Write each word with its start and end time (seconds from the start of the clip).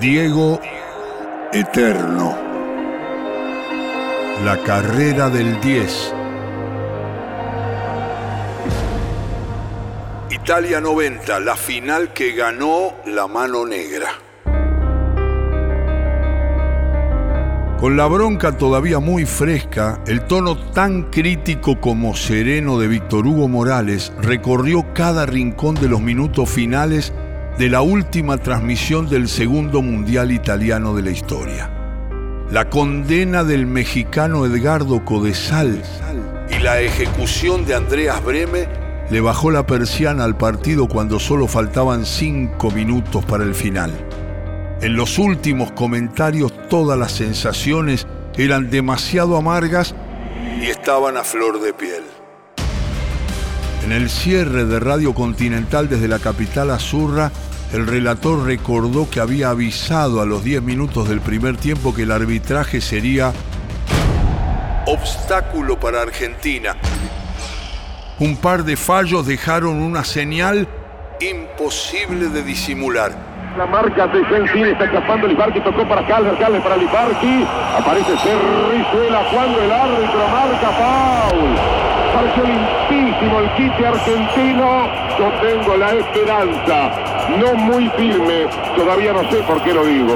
Diego 0.00 0.60
Eterno. 1.54 2.36
La 4.44 4.58
carrera 4.62 5.30
del 5.30 5.58
10. 5.58 6.14
Italia 10.30 10.82
90, 10.82 11.40
la 11.40 11.56
final 11.56 12.12
que 12.12 12.32
ganó 12.32 12.92
la 13.06 13.26
mano 13.26 13.64
negra. 13.64 14.08
Con 17.80 17.96
la 17.96 18.06
bronca 18.06 18.56
todavía 18.56 18.98
muy 18.98 19.24
fresca, 19.24 20.00
el 20.06 20.26
tono 20.26 20.58
tan 20.72 21.04
crítico 21.04 21.80
como 21.80 22.14
sereno 22.14 22.78
de 22.78 22.88
Víctor 22.88 23.26
Hugo 23.26 23.48
Morales 23.48 24.12
recorrió 24.20 24.92
cada 24.92 25.24
rincón 25.24 25.74
de 25.74 25.88
los 25.88 26.02
minutos 26.02 26.50
finales 26.50 27.14
de 27.58 27.70
la 27.70 27.80
última 27.80 28.36
transmisión 28.36 29.08
del 29.08 29.28
segundo 29.28 29.80
mundial 29.80 30.30
italiano 30.30 30.94
de 30.94 31.02
la 31.02 31.10
historia. 31.10 31.70
La 32.50 32.68
condena 32.68 33.44
del 33.44 33.66
mexicano 33.66 34.44
Edgardo 34.44 35.04
Codesal 35.04 35.82
y 36.50 36.58
la 36.58 36.80
ejecución 36.80 37.64
de 37.64 37.74
Andreas 37.74 38.22
Breme 38.22 38.68
le 39.10 39.20
bajó 39.22 39.50
la 39.50 39.66
persiana 39.66 40.24
al 40.24 40.36
partido 40.36 40.86
cuando 40.86 41.18
solo 41.18 41.48
faltaban 41.48 42.04
cinco 42.04 42.70
minutos 42.70 43.24
para 43.24 43.44
el 43.44 43.54
final. 43.54 43.90
En 44.82 44.94
los 44.94 45.18
últimos 45.18 45.72
comentarios 45.72 46.52
todas 46.68 46.98
las 46.98 47.12
sensaciones 47.12 48.06
eran 48.36 48.68
demasiado 48.68 49.34
amargas 49.34 49.94
y 50.60 50.66
estaban 50.66 51.16
a 51.16 51.24
flor 51.24 51.60
de 51.62 51.72
piel. 51.72 52.02
En 53.86 53.92
el 53.92 54.10
cierre 54.10 54.64
de 54.64 54.80
Radio 54.80 55.14
Continental 55.14 55.88
desde 55.88 56.08
la 56.08 56.18
capital 56.18 56.72
Azurra, 56.72 57.30
el 57.72 57.86
relator 57.86 58.44
recordó 58.44 59.08
que 59.08 59.20
había 59.20 59.50
avisado 59.50 60.20
a 60.20 60.26
los 60.26 60.42
10 60.42 60.60
minutos 60.60 61.08
del 61.08 61.20
primer 61.20 61.56
tiempo 61.56 61.94
que 61.94 62.02
el 62.02 62.10
arbitraje 62.10 62.80
sería 62.80 63.32
obstáculo 64.86 65.78
para 65.78 66.02
Argentina. 66.02 66.74
Un 68.18 68.36
par 68.38 68.64
de 68.64 68.76
fallos 68.76 69.24
dejaron 69.24 69.80
una 69.80 70.02
señal 70.02 70.66
imposible 71.20 72.26
de 72.30 72.42
disimular. 72.42 73.12
La 73.56 73.66
marca 73.66 74.08
de 74.08 74.28
Sensini, 74.28 74.70
está 74.70 74.86
escapando 74.86 75.28
Libarki, 75.28 75.60
tocó 75.60 75.88
para 75.88 76.04
Calder, 76.08 76.36
Calder 76.38 76.60
para 76.60 76.76
Libarki. 76.76 77.46
Aparece 77.78 78.18
Cerrizuela 78.18 79.28
cuando 79.32 79.62
el 79.62 79.70
árbitro 79.70 80.28
marca 80.28 80.70
foul. 80.72 80.95
Limpísimo 82.44 83.40
el 83.40 83.50
quite 83.54 83.86
argentino. 83.86 84.88
Yo 85.18 85.32
tengo 85.40 85.76
la 85.76 85.92
esperanza, 85.92 86.90
no 87.38 87.54
muy 87.54 87.88
firme, 87.96 88.46
todavía 88.76 89.12
no 89.12 89.28
sé 89.30 89.38
por 89.42 89.62
qué 89.62 89.72
lo 89.72 89.84
digo. 89.84 90.14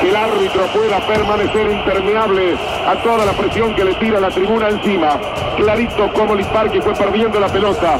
Que 0.00 0.10
el 0.10 0.16
árbitro 0.16 0.66
pueda 0.66 1.00
permanecer 1.00 1.70
impermeable 1.70 2.54
a 2.86 2.94
toda 3.02 3.26
la 3.26 3.32
presión 3.32 3.74
que 3.74 3.84
le 3.84 3.94
tira 3.94 4.20
la 4.20 4.30
tribuna 4.30 4.68
encima. 4.68 5.18
Clarito 5.56 6.12
como 6.12 6.36
Libarki 6.36 6.80
fue 6.80 6.94
perdiendo 6.94 7.40
la 7.40 7.48
pelota 7.48 7.98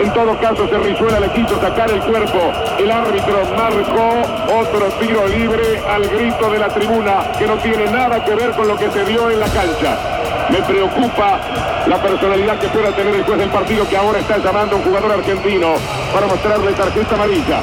en 0.00 0.10
todo 0.14 0.34
caso, 0.38 0.66
Cerrizuela 0.66 1.20
le 1.20 1.28
quiso 1.32 1.60
sacar 1.60 1.90
el 1.90 2.00
cuerpo. 2.00 2.38
El 2.78 2.90
árbitro 2.90 3.36
marcó 3.54 4.22
otro 4.58 4.86
tiro 4.98 5.28
libre 5.28 5.78
al 5.86 6.08
grito 6.08 6.50
de 6.50 6.58
la 6.58 6.68
tribuna 6.68 7.32
que 7.38 7.46
no 7.46 7.58
tiene 7.58 7.84
nada 7.90 8.24
que 8.24 8.34
ver 8.34 8.52
con 8.52 8.66
lo 8.66 8.78
que 8.78 8.90
se 8.90 9.04
dio 9.04 9.30
en 9.30 9.38
la 9.38 9.46
cancha. 9.48 10.19
Me 10.48 10.62
preocupa 10.62 11.40
la 11.86 11.96
personalidad 12.02 12.58
que 12.58 12.68
pueda 12.68 12.90
tener 12.92 13.14
el 13.14 13.24
juez 13.24 13.38
del 13.38 13.50
partido 13.50 13.88
que 13.88 13.96
ahora 13.96 14.18
está 14.18 14.38
llamando 14.38 14.76
a 14.76 14.78
un 14.78 14.84
jugador 14.84 15.12
argentino 15.12 15.74
para 16.12 16.26
mostrarle 16.26 16.72
tarjeta 16.72 17.14
amarilla. 17.14 17.60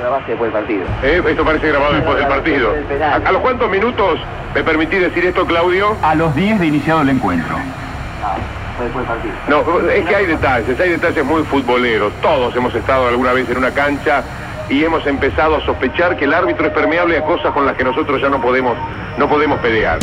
grabaste 0.00 0.30
después 0.32 0.52
del 0.52 0.62
partido. 0.62 0.84
Eh, 1.02 1.22
esto 1.28 1.44
parece 1.44 1.68
grabado 1.68 1.94
después 1.94 2.16
del 2.16 2.26
partido. 2.28 2.74
¿A, 3.02 3.14
a 3.28 3.32
los 3.32 3.42
cuántos 3.42 3.70
minutos 3.70 4.18
me 4.54 4.62
permití 4.64 4.96
decir 4.96 5.24
esto, 5.26 5.46
Claudio? 5.46 5.96
A 6.02 6.14
los 6.14 6.34
10 6.34 6.60
de 6.60 6.66
iniciado 6.66 7.02
el 7.02 7.10
encuentro. 7.10 7.56
No, 9.48 9.80
es 9.90 10.06
que 10.06 10.16
hay 10.16 10.26
detalles, 10.26 10.80
hay 10.80 10.90
detalles 10.90 11.24
muy 11.24 11.42
futboleros. 11.44 12.12
Todos 12.22 12.56
hemos 12.56 12.74
estado 12.74 13.08
alguna 13.08 13.32
vez 13.32 13.48
en 13.50 13.58
una 13.58 13.72
cancha 13.72 14.22
y 14.70 14.82
hemos 14.84 15.06
empezado 15.06 15.56
a 15.56 15.60
sospechar 15.66 16.16
que 16.16 16.24
el 16.24 16.32
árbitro 16.32 16.66
es 16.66 16.72
permeable 16.72 17.18
a 17.18 17.22
cosas 17.22 17.52
con 17.52 17.66
las 17.66 17.76
que 17.76 17.84
nosotros 17.84 18.20
ya 18.22 18.30
no 18.30 18.40
podemos, 18.40 18.76
no 19.18 19.28
podemos 19.28 19.58
pelear. 19.60 19.98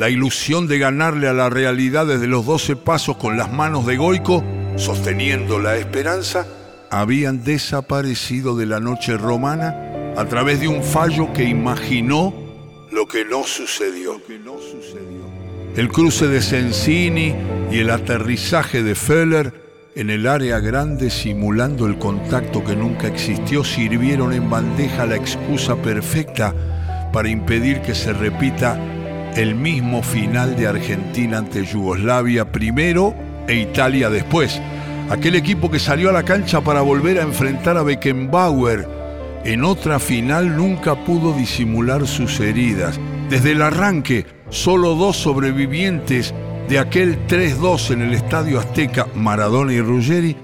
La 0.00 0.08
ilusión 0.08 0.66
de 0.66 0.78
ganarle 0.78 1.28
a 1.28 1.34
la 1.34 1.50
realidad 1.50 2.06
desde 2.06 2.26
los 2.26 2.46
12 2.46 2.74
pasos 2.76 3.18
con 3.18 3.36
las 3.36 3.52
manos 3.52 3.84
de 3.84 3.98
Goico, 3.98 4.42
sosteniendo 4.76 5.58
la 5.58 5.76
esperanza, 5.76 6.46
habían 6.88 7.44
desaparecido 7.44 8.56
de 8.56 8.64
la 8.64 8.80
noche 8.80 9.18
romana 9.18 10.14
a 10.16 10.24
través 10.24 10.58
de 10.58 10.68
un 10.68 10.82
fallo 10.82 11.34
que 11.34 11.44
imaginó 11.44 12.32
lo 12.90 13.06
que 13.06 13.26
no 13.26 13.44
sucedió. 13.44 14.18
El 15.76 15.88
cruce 15.90 16.28
de 16.28 16.40
Sensini 16.40 17.34
y 17.70 17.80
el 17.80 17.90
aterrizaje 17.90 18.82
de 18.82 18.94
Feller 18.94 19.52
en 19.94 20.08
el 20.08 20.26
área 20.26 20.60
grande 20.60 21.10
simulando 21.10 21.86
el 21.86 21.98
contacto 21.98 22.64
que 22.64 22.74
nunca 22.74 23.06
existió 23.06 23.62
sirvieron 23.64 24.32
en 24.32 24.48
bandeja 24.48 25.04
la 25.04 25.16
excusa 25.16 25.76
perfecta 25.76 26.54
para 27.12 27.28
impedir 27.28 27.82
que 27.82 27.94
se 27.94 28.14
repita 28.14 28.80
el 29.36 29.54
mismo 29.54 30.02
final 30.02 30.56
de 30.56 30.66
Argentina 30.66 31.38
ante 31.38 31.64
Yugoslavia 31.64 32.50
primero 32.50 33.14
e 33.46 33.56
Italia 33.56 34.10
después. 34.10 34.60
Aquel 35.10 35.34
equipo 35.34 35.70
que 35.70 35.78
salió 35.78 36.10
a 36.10 36.12
la 36.12 36.22
cancha 36.22 36.60
para 36.60 36.82
volver 36.82 37.18
a 37.18 37.22
enfrentar 37.22 37.76
a 37.76 37.82
Beckenbauer 37.82 39.00
en 39.44 39.64
otra 39.64 39.98
final 39.98 40.54
nunca 40.54 40.94
pudo 40.94 41.32
disimular 41.32 42.06
sus 42.06 42.40
heridas. 42.40 43.00
Desde 43.30 43.52
el 43.52 43.62
arranque, 43.62 44.26
solo 44.50 44.94
dos 44.94 45.16
sobrevivientes 45.16 46.34
de 46.68 46.78
aquel 46.78 47.26
3-2 47.26 47.92
en 47.92 48.02
el 48.02 48.12
Estadio 48.12 48.60
Azteca, 48.60 49.06
Maradona 49.14 49.72
y 49.72 49.80
Ruggeri, 49.80 50.36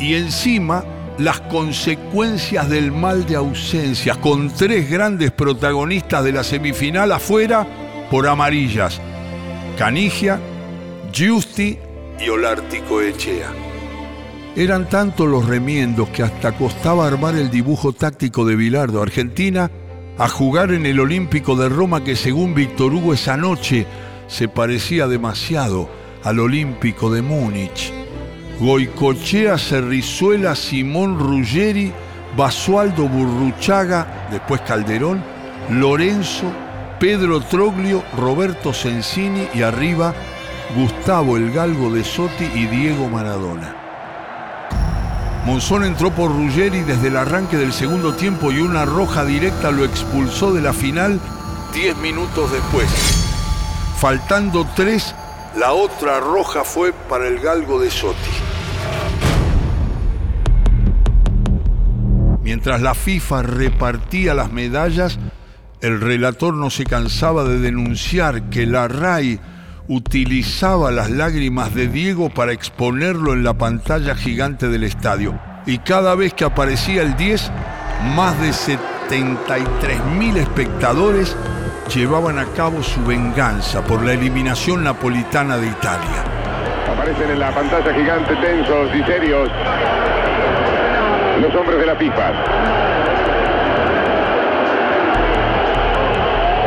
y 0.00 0.14
encima 0.14 0.84
las 1.18 1.40
consecuencias 1.42 2.68
del 2.68 2.90
mal 2.90 3.24
de 3.24 3.36
ausencias, 3.36 4.16
con 4.18 4.50
tres 4.50 4.90
grandes 4.90 5.30
protagonistas 5.30 6.24
de 6.24 6.32
la 6.32 6.42
semifinal 6.42 7.12
afuera 7.12 7.66
por 8.10 8.26
amarillas, 8.26 9.00
Canigia, 9.78 10.40
Giusti 11.12 11.78
y 12.18 12.28
Olártico 12.28 13.00
Echea. 13.00 13.52
Eran 14.56 14.88
tantos 14.88 15.28
los 15.28 15.46
remiendos 15.46 16.08
que 16.08 16.24
hasta 16.24 16.52
costaba 16.52 17.06
armar 17.06 17.36
el 17.36 17.50
dibujo 17.50 17.92
táctico 17.92 18.44
de 18.44 18.56
Bilardo 18.56 19.00
Argentina 19.00 19.70
a 20.18 20.28
jugar 20.28 20.72
en 20.72 20.86
el 20.86 20.98
Olímpico 20.98 21.54
de 21.54 21.68
Roma 21.68 22.02
que 22.02 22.16
según 22.16 22.52
Víctor 22.52 22.92
Hugo 22.92 23.14
esa 23.14 23.36
noche 23.36 23.86
se 24.26 24.48
parecía 24.48 25.06
demasiado 25.06 25.88
al 26.24 26.40
Olímpico 26.40 27.10
de 27.10 27.22
Múnich. 27.22 27.92
Goicochea, 28.58 29.56
Cerrizuela, 29.56 30.54
Simón 30.54 31.18
Ruggeri, 31.18 31.92
Basualdo 32.36 33.08
Burruchaga, 33.08 34.28
después 34.30 34.60
Calderón, 34.62 35.22
Lorenzo, 35.70 36.52
Pedro 37.00 37.40
Troglio, 37.40 38.04
Roberto 38.14 38.74
Sensini 38.74 39.48
y 39.54 39.62
arriba 39.62 40.12
Gustavo 40.76 41.38
El 41.38 41.50
Galgo 41.50 41.90
de 41.90 42.04
Sotti 42.04 42.44
y 42.44 42.66
Diego 42.66 43.08
Maradona. 43.08 43.74
Monzón 45.46 45.84
entró 45.84 46.10
por 46.10 46.30
Ruggeri 46.30 46.82
desde 46.82 47.08
el 47.08 47.16
arranque 47.16 47.56
del 47.56 47.72
segundo 47.72 48.14
tiempo 48.14 48.52
y 48.52 48.60
una 48.60 48.84
roja 48.84 49.24
directa 49.24 49.70
lo 49.70 49.86
expulsó 49.86 50.52
de 50.52 50.60
la 50.60 50.74
final 50.74 51.18
10 51.72 51.96
minutos 51.96 52.52
después. 52.52 52.90
Faltando 53.96 54.66
tres, 54.76 55.14
la 55.56 55.72
otra 55.72 56.20
roja 56.20 56.64
fue 56.64 56.92
para 56.92 57.28
el 57.28 57.40
galgo 57.40 57.80
de 57.80 57.90
Sotti. 57.90 58.30
Mientras 62.42 62.82
la 62.82 62.94
FIFA 62.94 63.42
repartía 63.42 64.34
las 64.34 64.52
medallas, 64.52 65.18
el 65.80 66.00
relator 66.00 66.54
no 66.54 66.70
se 66.70 66.84
cansaba 66.84 67.44
de 67.44 67.58
denunciar 67.58 68.42
que 68.50 68.66
la 68.66 68.88
RAI 68.88 69.40
utilizaba 69.88 70.90
las 70.90 71.10
lágrimas 71.10 71.74
de 71.74 71.88
Diego 71.88 72.30
para 72.30 72.52
exponerlo 72.52 73.32
en 73.32 73.42
la 73.42 73.54
pantalla 73.54 74.14
gigante 74.14 74.68
del 74.68 74.84
estadio. 74.84 75.38
Y 75.66 75.78
cada 75.78 76.14
vez 76.14 76.34
que 76.34 76.44
aparecía 76.44 77.02
el 77.02 77.16
10, 77.16 77.50
más 78.14 78.38
de 78.40 78.50
73.000 78.50 80.36
espectadores 80.36 81.36
llevaban 81.94 82.38
a 82.38 82.46
cabo 82.46 82.82
su 82.82 83.04
venganza 83.04 83.82
por 83.82 84.04
la 84.04 84.12
eliminación 84.12 84.84
napolitana 84.84 85.56
de 85.56 85.66
Italia. 85.66 86.24
Aparecen 86.92 87.30
en 87.30 87.40
la 87.40 87.52
pantalla 87.52 87.92
gigante 87.94 88.36
tensos 88.36 88.94
y 88.94 89.02
serios 89.04 89.48
los 91.40 91.54
hombres 91.54 91.80
de 91.80 91.86
la 91.86 91.96
FIFA. 91.96 92.89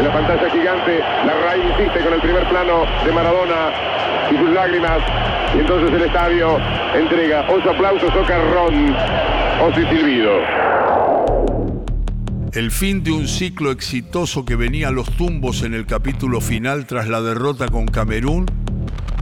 La 0.04 0.12
pantalla 0.12 0.50
gigante, 0.50 1.00
la 1.00 1.34
RAI 1.34 1.62
insiste 1.62 2.04
con 2.04 2.14
el 2.14 2.20
primer 2.20 2.50
plano 2.50 2.84
de 3.06 3.12
Maradona 3.14 3.72
y 4.30 4.38
sus 4.38 4.50
lágrimas. 4.50 5.00
Y 5.56 5.60
entonces 5.60 5.94
el 5.94 6.02
estadio 6.02 6.58
entrega 6.94 7.50
os 7.50 7.66
aplausos 7.66 8.10
o 8.14 8.26
carrón 8.26 8.94
o 9.62 9.74
su 9.74 9.80
silbido. 9.88 10.32
El 12.52 12.70
fin 12.72 13.02
de 13.02 13.12
un 13.12 13.30
ciclo 13.30 13.72
exitoso 13.72 14.44
que 14.44 14.58
venía 14.58 14.90
a 14.90 14.92
los 14.92 15.10
tumbos 15.16 15.64
en 15.64 15.74
el 15.74 15.86
capítulo 15.86 16.42
final 16.42 16.86
tras 16.86 17.08
la 17.08 17.22
derrota 17.22 17.70
con 17.70 17.86
Camerún, 17.86 18.46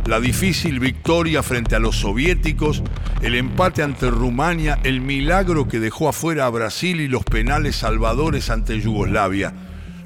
la 0.07 0.19
difícil 0.19 0.79
victoria 0.79 1.43
frente 1.43 1.75
a 1.75 1.79
los 1.79 1.97
soviéticos, 1.97 2.81
el 3.21 3.35
empate 3.35 3.83
ante 3.83 4.09
Rumania, 4.09 4.79
el 4.83 4.99
milagro 4.99 5.67
que 5.67 5.79
dejó 5.79 6.09
afuera 6.09 6.47
a 6.47 6.49
Brasil 6.49 7.01
y 7.01 7.07
los 7.07 7.23
penales 7.23 7.75
salvadores 7.75 8.49
ante 8.49 8.79
Yugoslavia. 8.79 9.53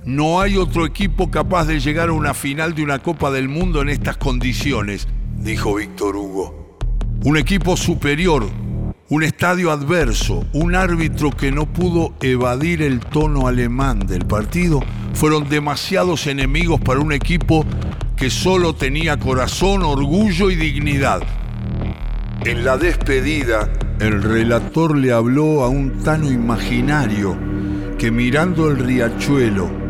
No 0.05 0.39
hay 0.39 0.55
otro 0.55 0.85
equipo 0.85 1.31
capaz 1.31 1.65
de 1.65 1.79
llegar 1.79 2.09
a 2.09 2.13
una 2.13 2.35
final 2.35 2.75
de 2.75 2.83
una 2.83 2.99
Copa 2.99 3.31
del 3.31 3.49
Mundo 3.49 3.81
en 3.81 3.89
estas 3.89 4.17
condiciones, 4.17 5.07
dijo 5.35 5.73
Víctor 5.73 6.15
Hugo. 6.15 6.77
Un 7.23 7.37
equipo 7.37 7.75
superior, 7.75 8.47
un 9.09 9.23
estadio 9.23 9.71
adverso, 9.71 10.45
un 10.53 10.75
árbitro 10.75 11.31
que 11.31 11.51
no 11.51 11.65
pudo 11.65 12.13
evadir 12.21 12.83
el 12.83 12.99
tono 12.99 13.47
alemán 13.47 13.97
del 14.05 14.27
partido, 14.27 14.83
fueron 15.15 15.49
demasiados 15.49 16.27
enemigos 16.27 16.79
para 16.81 16.99
un 16.99 17.11
equipo 17.11 17.65
que 18.15 18.29
solo 18.29 18.75
tenía 18.75 19.17
corazón, 19.17 19.81
orgullo 19.81 20.51
y 20.51 20.55
dignidad. 20.55 21.23
En 22.45 22.63
la 22.63 22.77
despedida, 22.77 23.73
el 23.99 24.21
relator 24.21 24.95
le 24.95 25.11
habló 25.11 25.63
a 25.63 25.69
un 25.69 26.03
tano 26.03 26.31
imaginario 26.31 27.35
que 27.97 28.11
mirando 28.11 28.69
el 28.69 28.77
riachuelo 28.77 29.84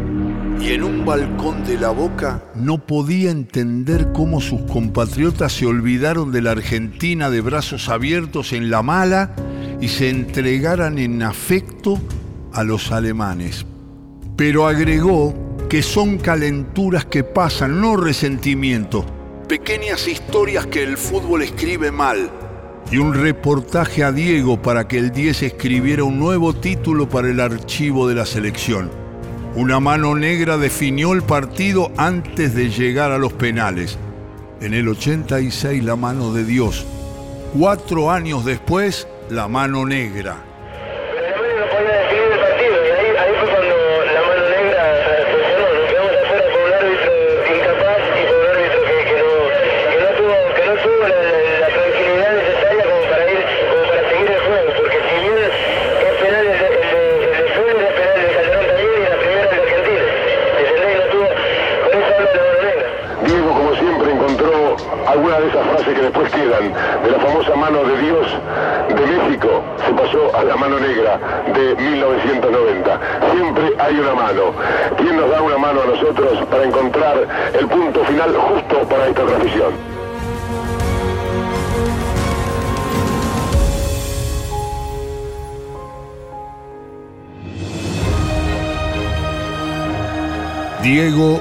y 0.60 0.72
en 0.72 0.84
un 0.84 1.06
balcón 1.06 1.63
de 1.66 1.78
la 1.78 1.90
boca 1.90 2.44
no 2.56 2.86
podía 2.86 3.31
entender 3.31 4.12
cómo 4.13 4.42
sus 4.42 4.62
compatriotas 4.62 5.54
se 5.54 5.66
olvidaron 5.66 6.31
de 6.31 6.42
la 6.42 6.52
Argentina 6.52 7.30
de 7.30 7.42
brazos 7.42 7.90
abiertos 7.90 8.54
en 8.54 8.69
la 8.69 8.81
mala 8.81 9.36
y 9.81 9.90
se 9.90 10.10
entregaran 10.10 10.98
en 10.98 11.22
afecto 11.24 12.00
a 12.54 12.63
los 12.63 12.92
alemanes. 12.92 13.66
Pero 14.38 14.68
agregó 14.68 15.34
que 15.69 15.81
son 15.81 16.18
calenturas 16.18 17.06
que 17.06 17.24
pasan, 17.24 17.81
no 17.81 17.98
resentimiento, 17.98 19.06
pequeñas 19.48 20.07
historias 20.07 20.66
que 20.68 20.84
el 20.84 20.98
fútbol 20.98 21.42
escribe 21.44 21.92
mal, 21.92 22.30
y 22.92 22.98
un 22.98 23.13
reportaje 23.13 24.04
a 24.04 24.12
Diego 24.12 24.62
para 24.62 24.88
que 24.88 24.98
el 24.98 25.12
10 25.12 25.44
escribiera 25.44 26.04
un 26.04 26.19
nuevo 26.19 26.54
título 26.54 27.10
para 27.10 27.30
el 27.30 27.40
archivo 27.40 28.07
de 28.07 28.16
la 28.16 28.25
selección. 28.25 29.05
Una 29.56 29.80
mano 29.80 30.16
negra 30.16 30.57
definió 30.57 31.13
el 31.13 31.24
partido 31.24 31.90
antes 31.96 32.54
de 32.54 32.69
llegar 32.69 33.13
a 33.13 33.18
los 33.18 33.31
penales. 33.31 33.98
En 34.60 34.74
el 34.74 34.90
86 34.90 35.81
la 35.81 35.96
mano 35.96 36.34
de 36.34 36.44
Dios. 36.44 36.86
Cuatro 37.57 38.12
años 38.12 38.44
después, 38.44 39.07
la 39.30 39.48
mano 39.48 39.86
negra. 39.86 40.44
De 65.93 67.11
la 67.11 67.19
famosa 67.19 67.55
mano 67.55 67.83
de 67.83 67.97
Dios 68.01 68.27
de 68.89 69.05
México 69.05 69.61
se 69.85 69.93
pasó 69.93 70.35
a 70.35 70.43
la 70.43 70.55
mano 70.55 70.79
negra 70.79 71.19
de 71.53 71.75
1990. 71.75 72.99
Siempre 73.31 73.73
hay 73.77 73.99
una 73.99 74.15
mano. 74.15 74.41
¿Quién 74.97 75.15
nos 75.15 75.29
da 75.29 75.41
una 75.41 75.57
mano 75.59 75.81
a 75.83 75.85
nosotros 75.85 76.43
para 76.49 76.63
encontrar 76.63 77.27
el 77.53 77.67
punto 77.67 78.03
final 78.05 78.35
justo 78.35 78.79
para 78.89 79.07
esta 79.07 79.25
transmisión? 79.25 79.73
Diego 90.81 91.39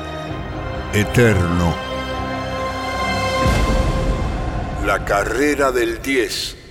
Eterno. 0.93 1.94
La 4.85 5.03
carrera 5.03 5.73
del 5.73 6.03
10. 6.03 6.64